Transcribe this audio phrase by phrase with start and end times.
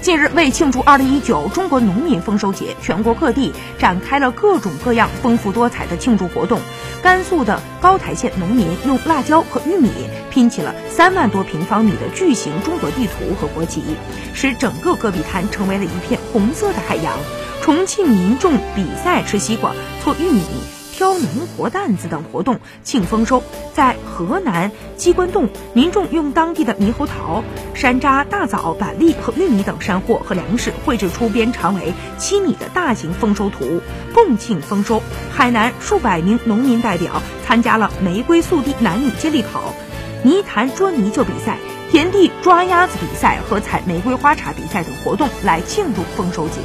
[0.00, 6.60] 近日，为庆祝2019中国农民丰收节，全国各地展开了各种各样丰富多彩的庆祝活动。
[7.02, 9.90] 甘肃的高台县农民用辣椒和玉米
[10.30, 13.82] 拼起了三万多平方米的巨型中国地图和国旗，
[14.34, 17.18] 使整个戈壁滩成为了一片红色的海洋。
[17.60, 19.72] 重庆民众比赛吃西瓜、
[20.02, 20.77] 搓玉米。
[20.98, 23.40] 挑农活担子等活动庆丰收，
[23.72, 33.80] 在河南鸡冠洞，民众用当地的猕猴桃、山楂、大枣、板栗和玉米等山货和粮食绘制出边长为七米的大型丰收图，
[34.12, 35.00] 共庆丰收。
[35.32, 39.72] 海南数百名农民代表参加了玫瑰速递男女接力跑、
[40.24, 41.58] 泥潭捉泥鳅比赛、
[41.92, 46.58] 田地抓鸭子比赛和采玫瑰花茶比赛等活动，来庆祝丰收节。